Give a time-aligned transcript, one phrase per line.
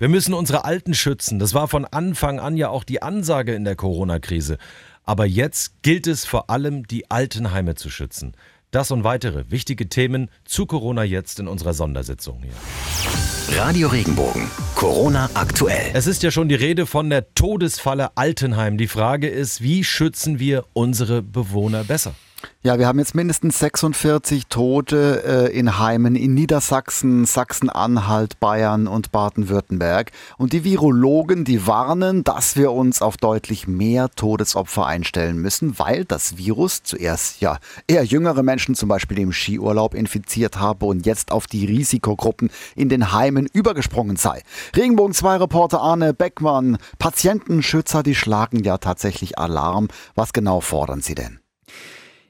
[0.00, 1.40] Wir müssen unsere Alten schützen.
[1.40, 4.56] Das war von Anfang an ja auch die Ansage in der Corona-Krise.
[5.02, 8.34] Aber jetzt gilt es vor allem, die Altenheime zu schützen.
[8.70, 13.58] Das und weitere wichtige Themen zu Corona jetzt in unserer Sondersitzung hier.
[13.58, 14.48] Radio Regenbogen.
[14.76, 15.90] Corona aktuell.
[15.94, 18.78] Es ist ja schon die Rede von der Todesfalle Altenheim.
[18.78, 22.14] Die Frage ist, wie schützen wir unsere Bewohner besser?
[22.62, 29.10] Ja, wir haben jetzt mindestens 46 Tote äh, in Heimen in Niedersachsen, Sachsen-Anhalt, Bayern und
[29.10, 30.12] Baden-Württemberg.
[30.36, 36.04] Und die Virologen, die warnen, dass wir uns auf deutlich mehr Todesopfer einstellen müssen, weil
[36.04, 41.32] das Virus zuerst ja eher jüngere Menschen zum Beispiel im Skiurlaub infiziert habe und jetzt
[41.32, 44.42] auf die Risikogruppen in den Heimen übergesprungen sei.
[44.76, 49.88] Regenbogen 2 Reporter Arne Beckmann, Patientenschützer, die schlagen ja tatsächlich Alarm.
[50.14, 51.40] Was genau fordern sie denn?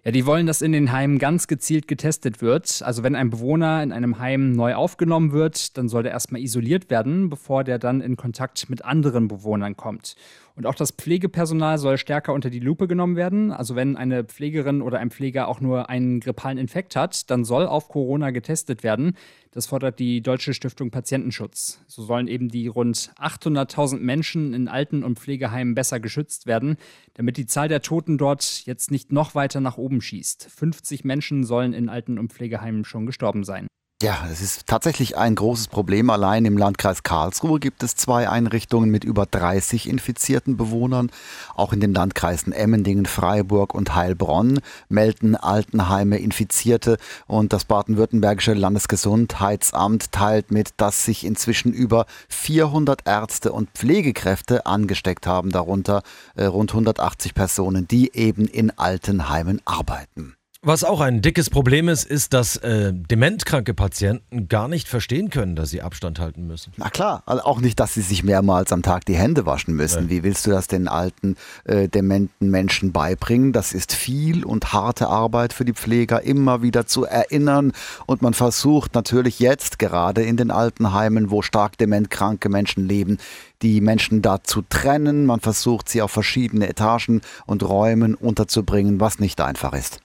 [0.09, 2.81] Ja, die wollen, dass in den Heimen ganz gezielt getestet wird.
[2.83, 6.89] Also wenn ein Bewohner in einem Heim neu aufgenommen wird, dann soll der erstmal isoliert
[6.89, 10.17] werden, bevor der dann in Kontakt mit anderen Bewohnern kommt.
[10.59, 13.53] Und auch das Pflegepersonal soll stärker unter die Lupe genommen werden.
[13.53, 17.65] Also wenn eine Pflegerin oder ein Pfleger auch nur einen grippalen Infekt hat, dann soll
[17.65, 19.17] auf Corona getestet werden.
[19.53, 21.81] Das fordert die Deutsche Stiftung Patientenschutz.
[21.87, 26.77] So sollen eben die rund 800.000 Menschen in Alten- und Pflegeheimen besser geschützt werden,
[27.15, 30.51] damit die Zahl der Toten dort jetzt nicht noch weiter nach oben schießt.
[30.51, 33.69] 50 Menschen sollen in Alten- und Pflegeheimen schon gestorben sein.
[34.01, 36.09] Ja, es ist tatsächlich ein großes Problem.
[36.09, 41.11] Allein im Landkreis Karlsruhe gibt es zwei Einrichtungen mit über 30 infizierten Bewohnern.
[41.57, 46.97] Auch in den Landkreisen Emmendingen, Freiburg und Heilbronn melden Altenheime Infizierte.
[47.27, 55.27] Und das baden-württembergische Landesgesundheitsamt teilt mit, dass sich inzwischen über 400 Ärzte und Pflegekräfte angesteckt
[55.27, 56.05] haben, darunter
[56.37, 60.38] äh, rund 180 Personen, die eben in Altenheimen arbeiten.
[60.63, 65.55] Was auch ein dickes Problem ist, ist, dass äh, dementkranke Patienten gar nicht verstehen können,
[65.55, 66.73] dass sie Abstand halten müssen.
[66.77, 70.05] Na klar, also auch nicht, dass sie sich mehrmals am Tag die Hände waschen müssen.
[70.05, 70.11] Ja.
[70.11, 73.53] Wie willst du das den alten, äh, dementen Menschen beibringen?
[73.53, 77.71] Das ist viel und harte Arbeit für die Pfleger, immer wieder zu erinnern.
[78.07, 83.19] Und man versucht natürlich jetzt, gerade in den Altenheimen, wo stark dementkranke Menschen leben,
[83.63, 85.25] die Menschen da zu trennen.
[85.25, 90.01] Man versucht, sie auf verschiedene Etagen und Räumen unterzubringen, was nicht einfach ist.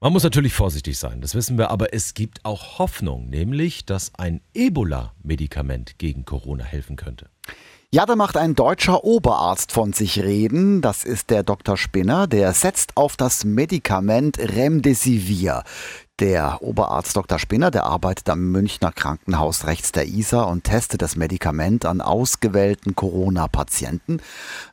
[0.00, 4.14] Man muss natürlich vorsichtig sein, das wissen wir, aber es gibt auch Hoffnung, nämlich, dass
[4.14, 7.28] ein Ebola-Medikament gegen Corona helfen könnte.
[7.90, 10.82] Ja, da macht ein deutscher Oberarzt von sich reden.
[10.82, 11.76] Das ist der Dr.
[11.76, 12.28] Spinner.
[12.28, 15.64] Der setzt auf das Medikament Remdesivir.
[16.20, 17.38] Der Oberarzt Dr.
[17.38, 22.96] Spinner, der arbeitet am Münchner Krankenhaus rechts der Isar und testet das Medikament an ausgewählten
[22.96, 24.20] Corona-Patienten.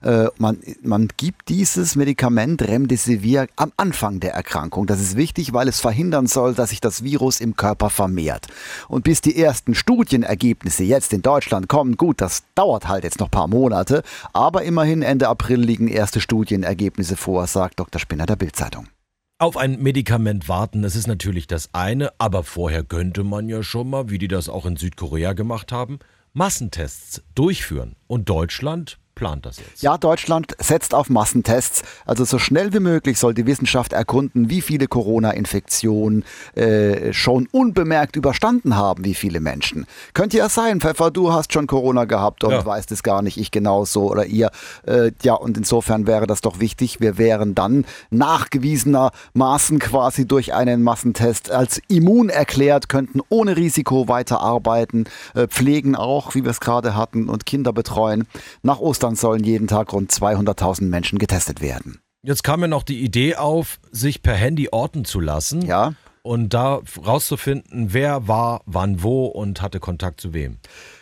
[0.02, 4.88] Äh, man, man gibt dieses Medikament Remdesivir am Anfang der Erkrankung.
[4.88, 8.48] Das ist wichtig, weil es verhindern soll, dass sich das Virus im Körper vermehrt.
[8.88, 13.28] Und bis die ersten Studienergebnisse jetzt in Deutschland kommen, gut, das dauert halt jetzt noch
[13.28, 14.02] ein paar Monate,
[14.34, 18.00] aber immerhin Ende April liegen erste Studienergebnisse vor, sagt Dr.
[18.00, 18.88] Spinner der Bildzeitung.
[19.38, 23.90] Auf ein Medikament warten, das ist natürlich das eine, aber vorher könnte man ja schon
[23.90, 26.00] mal, wie die das auch in Südkorea gemacht haben,
[26.32, 27.98] Massentests durchführen.
[28.08, 29.82] Und Deutschland plant das jetzt?
[29.82, 31.84] Ja, Deutschland setzt auf Massentests.
[32.06, 36.24] Also so schnell wie möglich soll die Wissenschaft erkunden, wie viele Corona-Infektionen
[36.56, 39.86] äh, schon unbemerkt überstanden haben, wie viele Menschen.
[40.14, 42.66] Könnte ja sein, Pfeffer, du hast schon Corona gehabt und ja.
[42.66, 44.52] weißt es gar nicht, ich genauso oder ihr.
[44.86, 47.00] Äh, ja, und insofern wäre das doch wichtig.
[47.00, 55.06] Wir wären dann nachgewiesenermaßen quasi durch einen Massentest als immun erklärt, könnten ohne Risiko weiterarbeiten,
[55.34, 58.28] äh, pflegen auch, wie wir es gerade hatten, und Kinder betreuen.
[58.62, 62.00] Nach Ostern Ostern sollen jeden Tag rund 200.000 Menschen getestet werden.
[62.24, 65.62] Jetzt kam mir noch die Idee auf, sich per Handy orten zu lassen.
[65.62, 65.94] Ja.
[66.24, 70.58] Und da rauszufinden, wer war, wann, wo und hatte Kontakt zu wem.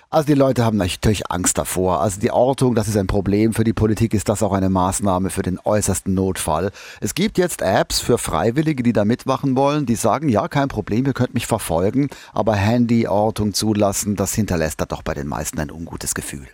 [0.09, 2.02] Also die Leute haben natürlich Angst davor.
[2.02, 3.53] Also die Ortung, das ist ein Problem.
[3.53, 6.72] Für die Politik ist das auch eine Maßnahme für den äußersten Notfall.
[7.00, 11.06] Es gibt jetzt Apps für Freiwillige, die da mitmachen wollen, die sagen, ja, kein Problem,
[11.06, 15.72] ihr könnt mich verfolgen, aber Handyortung zulassen, das hinterlässt da doch bei den meisten ein
[15.72, 16.50] ungutes Gefühl.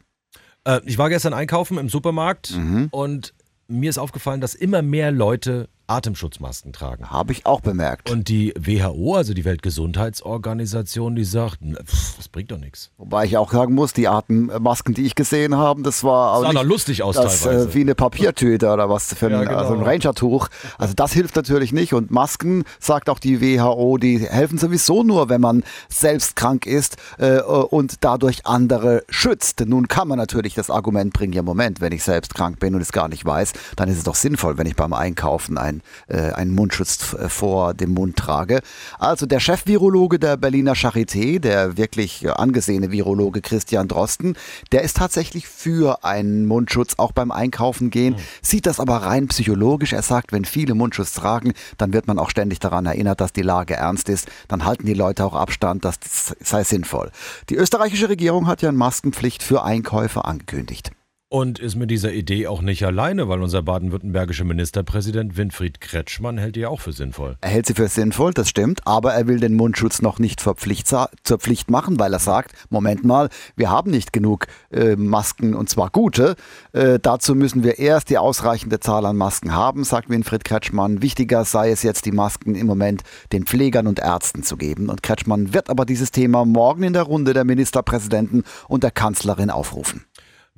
[0.64, 2.88] Äh, ich war gestern einkaufen im Supermarkt mhm.
[2.92, 3.34] und
[3.68, 7.10] mir ist aufgefallen, dass immer mehr Leute Atemschutzmasken tragen.
[7.10, 8.10] Habe ich auch bemerkt.
[8.12, 12.92] Und die WHO, also die Weltgesundheitsorganisation, die sagt, pff, das bringt doch nichts.
[12.98, 16.60] Wobei ich auch sagen muss, die Atemmasken, die ich gesehen habe, das war das sah
[16.60, 17.70] nicht, lustig aus das, äh, teilweise.
[17.70, 19.58] Äh, wie eine Papiertüte oder was für ein, ja, genau.
[19.58, 20.48] also ein Ranger-Tuch.
[20.78, 21.94] Also das hilft natürlich nicht.
[21.94, 26.98] Und Masken, sagt auch die WHO, die helfen sowieso nur, wenn man selbst krank ist
[27.18, 29.66] äh, und dadurch andere schützt.
[29.66, 32.82] Nun kann man natürlich das Argument bringen, ja Moment, wenn ich selbst krank bin und
[32.82, 36.16] es gar nicht weiß, dann ist es doch sinnvoll, wenn ich beim Einkaufen ein ein,
[36.16, 38.62] äh, einen Mundschutz äh, vor dem Mund trage.
[38.98, 44.36] Also der Chefvirologe der Berliner Charité, der wirklich angesehene Virologe Christian Drosten,
[44.72, 48.20] der ist tatsächlich für einen Mundschutz auch beim Einkaufen gehen, mhm.
[48.42, 49.94] sieht das aber rein psychologisch.
[49.94, 53.42] Er sagt, wenn viele Mundschutz tragen, dann wird man auch ständig daran erinnert, dass die
[53.42, 54.28] Lage ernst ist.
[54.48, 55.96] Dann halten die Leute auch Abstand, das
[56.42, 57.12] sei sinnvoll.
[57.50, 60.92] Die österreichische Regierung hat ja eine Maskenpflicht für Einkäufe angekündigt.
[61.32, 66.56] Und ist mit dieser Idee auch nicht alleine, weil unser baden-württembergischer Ministerpräsident Winfried Kretschmann hält
[66.56, 67.38] die auch für sinnvoll.
[67.42, 70.56] Er hält sie für sinnvoll, das stimmt, aber er will den Mundschutz noch nicht zur
[70.56, 75.54] Pflicht, zur Pflicht machen, weil er sagt, Moment mal, wir haben nicht genug äh, Masken
[75.54, 76.36] und zwar gute.
[76.74, 81.04] Äh, dazu müssen wir erst die ausreichende Zahl an Masken haben, sagt Winfried Kretschmann.
[81.04, 83.04] Wichtiger sei es jetzt, die Masken im Moment
[83.34, 84.90] den Pflegern und Ärzten zu geben.
[84.90, 89.52] Und Kretschmann wird aber dieses Thema morgen in der Runde der Ministerpräsidenten und der Kanzlerin
[89.52, 90.06] aufrufen.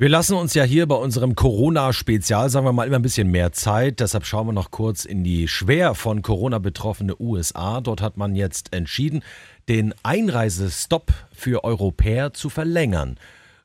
[0.02, 3.52] Wir lassen uns ja hier bei unserem Corona-Spezial, sagen wir mal, immer ein bisschen mehr
[3.52, 4.00] Zeit.
[4.00, 7.82] Deshalb schauen wir noch kurz in die schwer von Corona betroffene USA.
[7.82, 9.22] Dort hat man jetzt entschieden,
[9.70, 13.20] den Einreisestopp für Europäer zu verlängern.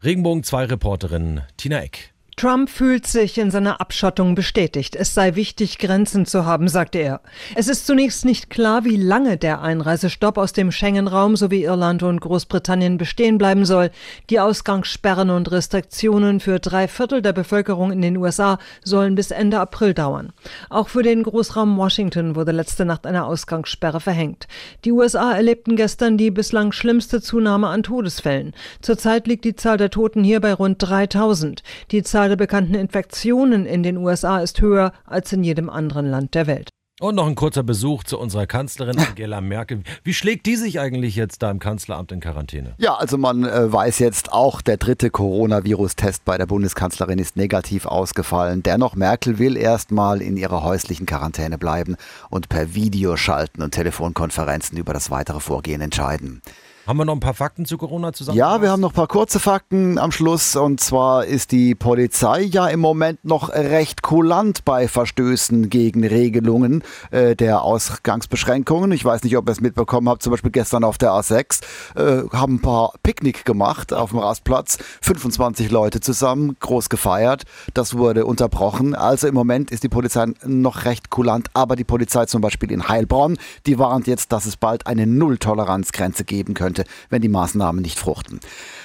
[0.05, 2.13] Regenbogen 2 Reporterin Tina Eck.
[2.39, 4.95] Trump fühlt sich in seiner Abschottung bestätigt.
[4.95, 7.23] Es sei wichtig, Grenzen zu haben, sagte er.
[7.55, 12.21] Es ist zunächst nicht klar, wie lange der Einreisestopp aus dem Schengen-Raum sowie Irland und
[12.21, 13.91] Großbritannien bestehen bleiben soll.
[14.29, 19.59] Die Ausgangssperren und Restriktionen für drei Viertel der Bevölkerung in den USA sollen bis Ende
[19.59, 20.35] April dauern.
[20.69, 24.47] Auch für den Großraum Washington wurde letzte Nacht eine Ausgangssperre verhängt.
[24.85, 28.53] Die USA erlebten gestern die bislang schlimmste Zunahme an Todesfällen.
[28.83, 31.63] Zurzeit liegt die Zahl der Toten hier bei rund 3000.
[31.93, 36.07] Die Zahl Zahl der bekannten Infektionen in den USA ist höher als in jedem anderen
[36.07, 36.71] Land der Welt.
[36.99, 39.85] Und noch ein kurzer Besuch zu unserer Kanzlerin Angela Merkel.
[40.03, 42.75] Wie schlägt die sich eigentlich jetzt da im Kanzleramt in Quarantäne?
[42.79, 47.87] Ja, also man äh, weiß jetzt auch, der dritte Coronavirus-Test bei der Bundeskanzlerin ist negativ
[47.87, 48.65] ausgefallen.
[48.65, 51.95] Dennoch, Merkel will erstmal in ihrer häuslichen Quarantäne bleiben
[52.29, 56.43] und per Videoschalten und Telefonkonferenzen über das weitere Vorgehen entscheiden.
[56.87, 58.39] Haben wir noch ein paar Fakten zu Corona zusammen?
[58.39, 60.55] Ja, wir haben noch ein paar kurze Fakten am Schluss.
[60.55, 66.85] Und zwar ist die Polizei ja im Moment noch recht kulant bei Verstößen gegen Regelungen
[67.11, 68.93] äh, der Ausgangsbeschränkungen.
[68.93, 70.23] Ich weiß nicht, ob ihr es mitbekommen habt.
[70.23, 71.61] Zum Beispiel gestern auf der A6
[71.97, 74.79] äh, haben ein paar Picknick gemacht auf dem Rastplatz.
[75.03, 77.43] 25 Leute zusammen, groß gefeiert.
[77.75, 78.95] Das wurde unterbrochen.
[78.95, 81.49] Also im Moment ist die Polizei noch recht kulant.
[81.53, 86.23] Aber die Polizei zum Beispiel in Heilbronn, die warnt jetzt, dass es bald eine Nulltoleranzgrenze
[86.23, 88.41] geben könnte könnte, wenn die Maßnahmen nicht fruchten.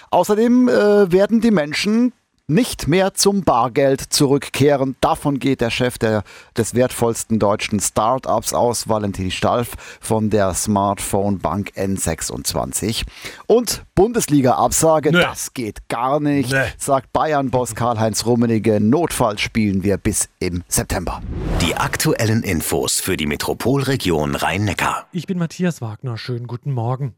[0.09, 2.13] Außerdem äh, werden die Menschen
[2.47, 4.97] nicht mehr zum Bargeld zurückkehren.
[4.99, 6.23] Davon geht der Chef der,
[6.57, 9.69] des wertvollsten deutschen Startups aus, Valentin Stalf
[10.01, 13.03] von der Smartphone Bank N26.
[13.47, 16.65] Und Bundesliga-Absage, das geht gar nicht, nee.
[16.77, 18.81] sagt Bayern-Boss Karl-Heinz Rummenigge.
[18.81, 21.21] Notfalls spielen wir bis im September.
[21.61, 25.07] Die aktuellen Infos für die Metropolregion Rhein-Neckar.
[25.13, 26.17] Ich bin Matthias Wagner.
[26.17, 27.15] Schönen guten Morgen.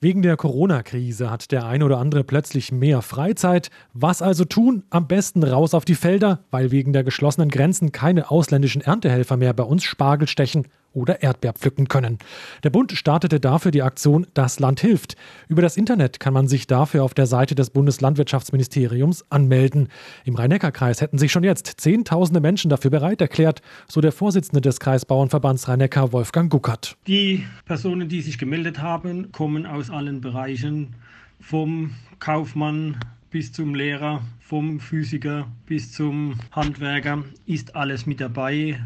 [0.00, 3.70] Wegen der Corona-Krise hat der ein oder andere plötzlich mehr Freizeit.
[3.92, 4.82] Was also tun?
[4.90, 9.54] Am besten raus auf die Felder, weil wegen der geschlossenen Grenzen keine ausländischen Erntehelfer mehr
[9.54, 12.18] bei uns Spargel stechen oder Erdbeer pflücken können.
[12.62, 15.16] Der Bund startete dafür die Aktion Das Land hilft.
[15.48, 19.88] Über das Internet kann man sich dafür auf der Seite des Bundeslandwirtschaftsministeriums anmelden.
[20.24, 24.80] Im Rhein-Neckar-Kreis hätten sich schon jetzt Zehntausende Menschen dafür bereit erklärt, so der Vorsitzende des
[24.80, 26.96] Kreisbauernverbands Rhein-Neckar, Wolfgang Guckert.
[27.06, 30.94] Die Personen, die sich gemeldet haben, kommen aus allen Bereichen,
[31.40, 32.96] vom Kaufmann
[33.30, 38.80] bis zum Lehrer, vom Physiker bis zum Handwerker, ist alles mit dabei.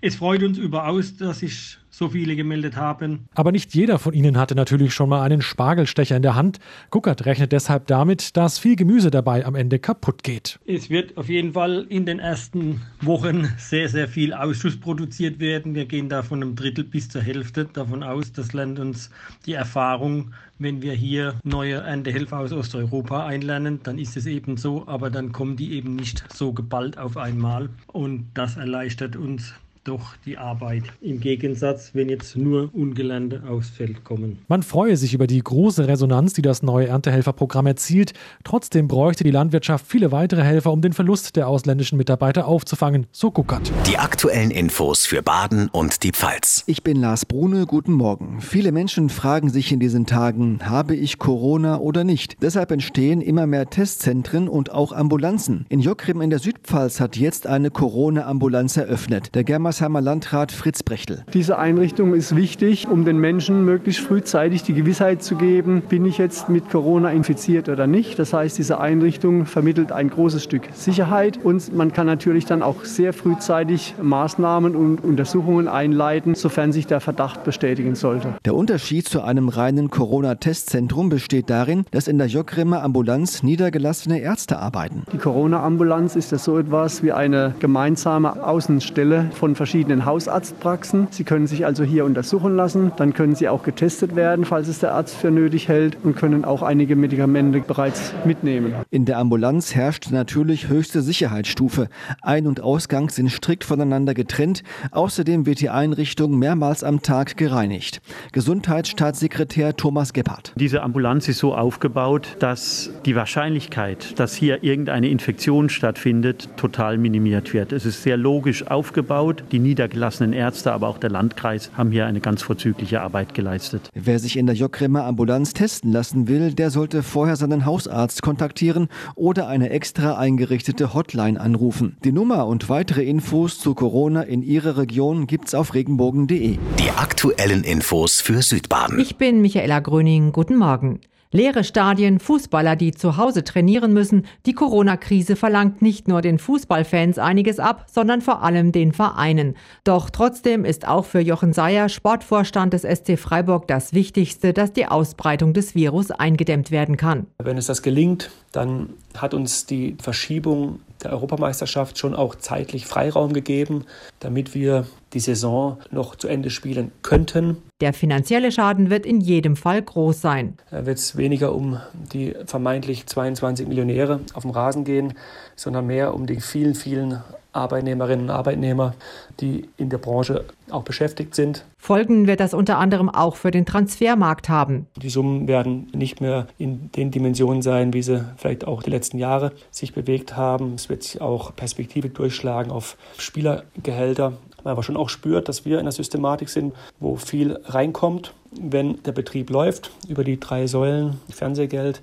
[0.00, 3.28] Es freut uns überaus, dass sich so viele gemeldet haben.
[3.34, 6.58] Aber nicht jeder von Ihnen hatte natürlich schon mal einen Spargelstecher in der Hand.
[6.90, 10.58] Guckert rechnet deshalb damit, dass viel Gemüse dabei am Ende kaputt geht.
[10.66, 15.74] Es wird auf jeden Fall in den ersten Wochen sehr, sehr viel Ausschuss produziert werden.
[15.76, 18.32] Wir gehen da von einem Drittel bis zur Hälfte davon aus.
[18.32, 19.10] Das lernt uns
[19.46, 20.32] die Erfahrung.
[20.58, 25.32] Wenn wir hier neue Erntehelfer aus Osteuropa einlernen, dann ist es eben so, aber dann
[25.32, 27.70] kommen die eben nicht so geballt auf einmal.
[27.86, 30.84] Und das erleichtert uns doch die Arbeit.
[31.02, 34.38] Im Gegensatz, wenn jetzt nur Ungelernte aufs Feld kommen.
[34.48, 38.14] Man freue sich über die große Resonanz, die das neue Erntehelferprogramm erzielt.
[38.44, 43.30] Trotzdem bräuchte die Landwirtschaft viele weitere Helfer, um den Verlust der ausländischen Mitarbeiter aufzufangen, so
[43.30, 43.70] Guckert.
[43.86, 46.64] Die aktuellen Infos für Baden und die Pfalz.
[46.66, 48.40] Ich bin Lars Brune, guten Morgen.
[48.40, 52.38] Viele Menschen fragen sich in diesen Tagen, habe ich Corona oder nicht?
[52.40, 55.66] Deshalb entstehen immer mehr Testzentren und auch Ambulanzen.
[55.68, 59.34] In Jockrim in der Südpfalz hat jetzt eine Corona-Ambulanz eröffnet.
[59.34, 61.24] Der Germas Wölfersheimer Landrat Fritz Brechtel.
[61.34, 66.16] Diese Einrichtung ist wichtig, um den Menschen möglichst frühzeitig die Gewissheit zu geben, bin ich
[66.16, 68.16] jetzt mit Corona infiziert oder nicht.
[68.20, 72.84] Das heißt, diese Einrichtung vermittelt ein großes Stück Sicherheit und man kann natürlich dann auch
[72.84, 78.34] sehr frühzeitig Maßnahmen und Untersuchungen einleiten, sofern sich der Verdacht bestätigen sollte.
[78.44, 84.60] Der Unterschied zu einem reinen Corona-Testzentrum besteht darin, dass in der Jockrimmer Ambulanz niedergelassene Ärzte
[84.60, 85.02] arbeiten.
[85.12, 89.63] Die Corona-Ambulanz ist ja so etwas wie eine gemeinsame Außenstelle von verschiedenen
[90.04, 91.08] Hausarztpraxen.
[91.10, 94.80] Sie können sich also hier untersuchen lassen, dann können sie auch getestet werden, falls es
[94.80, 98.74] der Arzt für nötig hält und können auch einige Medikamente bereits mitnehmen.
[98.90, 101.88] In der Ambulanz herrscht natürlich höchste Sicherheitsstufe.
[102.22, 104.62] Ein- und Ausgang sind strikt voneinander getrennt.
[104.90, 108.00] Außerdem wird die Einrichtung mehrmals am Tag gereinigt.
[108.32, 110.52] Gesundheitsstaatssekretär Thomas Gebhardt.
[110.56, 117.52] Diese Ambulanz ist so aufgebaut, dass die Wahrscheinlichkeit, dass hier irgendeine Infektion stattfindet, total minimiert
[117.52, 117.72] wird.
[117.72, 119.44] Es ist sehr logisch aufgebaut.
[119.54, 123.88] Die niedergelassenen Ärzte, aber auch der Landkreis haben hier eine ganz vorzügliche Arbeit geleistet.
[123.94, 128.88] Wer sich in der Jockremer Ambulanz testen lassen will, der sollte vorher seinen Hausarzt kontaktieren
[129.14, 131.96] oder eine extra eingerichtete Hotline anrufen.
[132.02, 136.58] Die Nummer und weitere Infos zu Corona in Ihrer Region gibt's auf regenbogen.de.
[136.58, 138.98] Die aktuellen Infos für Südbaden.
[138.98, 140.32] Ich bin Michaela Gröning.
[140.32, 140.98] Guten Morgen.
[141.34, 144.24] Leere Stadien, Fußballer, die zu Hause trainieren müssen.
[144.46, 149.56] Die Corona-Krise verlangt nicht nur den Fußballfans einiges ab, sondern vor allem den Vereinen.
[149.82, 154.86] Doch trotzdem ist auch für Jochen Seyer, Sportvorstand des SC Freiburg, das Wichtigste, dass die
[154.86, 157.26] Ausbreitung des Virus eingedämmt werden kann.
[157.42, 163.32] Wenn es das gelingt, dann hat uns die Verschiebung der Europameisterschaft schon auch zeitlich Freiraum
[163.32, 163.84] gegeben,
[164.20, 167.58] damit wir die Saison noch zu Ende spielen könnten.
[167.80, 170.56] Der finanzielle Schaden wird in jedem Fall groß sein.
[170.70, 171.80] Da wird es weniger um
[172.12, 175.14] die vermeintlich 22 Millionäre auf dem Rasen gehen,
[175.56, 177.22] sondern mehr um die vielen, vielen
[177.54, 178.94] Arbeitnehmerinnen und Arbeitnehmer,
[179.40, 181.64] die in der Branche auch beschäftigt sind.
[181.78, 184.86] Folgen wird das unter anderem auch für den Transfermarkt haben.
[184.96, 189.18] Die Summen werden nicht mehr in den Dimensionen sein, wie sie vielleicht auch die letzten
[189.18, 190.74] Jahre sich bewegt haben.
[190.74, 195.64] Es wird sich auch Perspektive durchschlagen auf Spielergehälter, weil man aber schon auch spürt, dass
[195.64, 200.66] wir in der Systematik sind, wo viel reinkommt, wenn der Betrieb läuft, über die drei
[200.66, 202.00] Säulen, Fernsehgeld,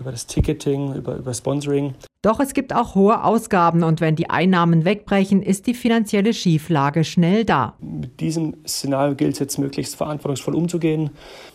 [0.00, 1.94] über das Ticketing, über, über Sponsoring.
[2.22, 7.04] Doch es gibt auch hohe Ausgaben und wenn die Einnahmen wegbrechen, ist die finanzielle Schieflage
[7.04, 7.74] schnell da.
[7.78, 11.10] Mit diesem Szenario gilt es jetzt möglichst verantwortungsvoll umzugehen,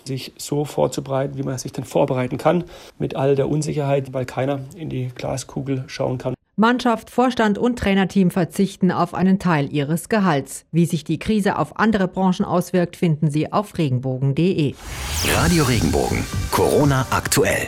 [0.06, 2.64] sich so vorzubereiten, wie man sich denn vorbereiten kann,
[2.98, 6.34] mit all der Unsicherheit, weil keiner in die Glaskugel schauen kann.
[6.56, 10.64] Mannschaft, Vorstand und Trainerteam verzichten auf einen Teil ihres Gehalts.
[10.72, 14.76] Wie sich die Krise auf andere Branchen auswirkt, finden Sie auf regenbogen.de.
[15.36, 16.24] Radio Regenbogen.
[16.52, 17.68] Corona aktuell.